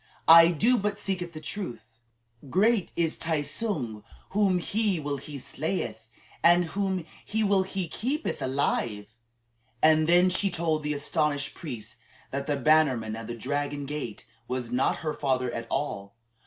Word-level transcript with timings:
"I 0.27 0.47
do 0.47 0.79
but 0.79 0.97
speak 0.97 1.31
the 1.31 1.39
truth. 1.39 1.85
Great 2.49 2.91
is 2.95 3.19
Tai 3.19 3.43
tsung. 3.43 4.03
Whom 4.31 4.57
he 4.57 4.99
will 4.99 5.17
he 5.17 5.37
slayeth, 5.37 6.07
and 6.43 6.65
whom 6.73 7.05
he 7.23 7.43
will 7.43 7.61
he 7.61 7.87
keepeth 7.87 8.41
alive." 8.41 9.13
And 9.79 10.07
then 10.09 10.29
she 10.31 10.49
told 10.49 10.81
the 10.81 10.95
astonished 10.95 11.53
priest 11.53 11.97
that 12.31 12.47
the 12.47 12.57
bannerman 12.57 13.15
of 13.15 13.27
the 13.27 13.35
Dragon 13.37 13.85
Gate 13.85 14.25
was 14.47 14.71
not 14.71 14.97
her 15.05 15.13
father 15.13 15.51
at 15.51 15.67
all. 15.69 16.15